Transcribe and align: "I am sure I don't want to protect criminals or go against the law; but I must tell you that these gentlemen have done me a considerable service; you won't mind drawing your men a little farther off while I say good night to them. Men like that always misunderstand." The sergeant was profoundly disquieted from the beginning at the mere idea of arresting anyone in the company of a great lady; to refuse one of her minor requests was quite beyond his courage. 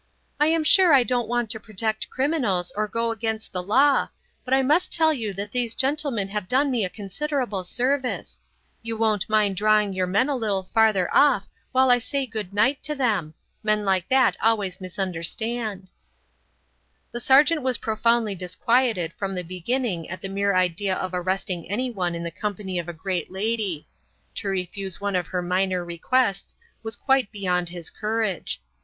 "I 0.39 0.47
am 0.47 0.63
sure 0.63 0.93
I 0.95 1.03
don't 1.03 1.27
want 1.27 1.51
to 1.51 1.59
protect 1.59 2.09
criminals 2.09 2.71
or 2.75 2.87
go 2.87 3.11
against 3.11 3.51
the 3.53 3.61
law; 3.61 4.07
but 4.43 4.51
I 4.51 4.63
must 4.63 4.91
tell 4.91 5.13
you 5.13 5.31
that 5.33 5.51
these 5.51 5.75
gentlemen 5.75 6.27
have 6.29 6.47
done 6.47 6.71
me 6.71 6.83
a 6.83 6.89
considerable 6.89 7.63
service; 7.63 8.41
you 8.81 8.97
won't 8.97 9.29
mind 9.29 9.57
drawing 9.57 9.93
your 9.93 10.07
men 10.07 10.27
a 10.27 10.35
little 10.35 10.63
farther 10.73 11.07
off 11.13 11.47
while 11.71 11.91
I 11.91 11.99
say 11.99 12.25
good 12.25 12.51
night 12.51 12.81
to 12.81 12.95
them. 12.95 13.35
Men 13.61 13.85
like 13.85 14.09
that 14.09 14.35
always 14.41 14.81
misunderstand." 14.81 15.87
The 17.11 17.19
sergeant 17.19 17.61
was 17.61 17.77
profoundly 17.77 18.33
disquieted 18.33 19.13
from 19.13 19.35
the 19.35 19.43
beginning 19.43 20.09
at 20.09 20.19
the 20.23 20.29
mere 20.29 20.55
idea 20.55 20.95
of 20.95 21.11
arresting 21.13 21.69
anyone 21.69 22.15
in 22.15 22.23
the 22.23 22.31
company 22.31 22.79
of 22.79 22.89
a 22.89 22.91
great 22.91 23.29
lady; 23.29 23.87
to 24.33 24.47
refuse 24.47 24.99
one 24.99 25.15
of 25.15 25.27
her 25.27 25.43
minor 25.43 25.85
requests 25.85 26.57
was 26.81 26.95
quite 26.95 27.31
beyond 27.31 27.69
his 27.69 27.91
courage. 27.91 28.59